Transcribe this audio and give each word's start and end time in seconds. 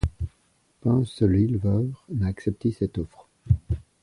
Pas 0.81 0.89
un 0.89 1.05
seul 1.05 1.35
éleveur 1.35 2.05
n’a 2.09 2.25
accepté 2.25 2.71
cette 2.71 2.97
offre. 2.97 3.27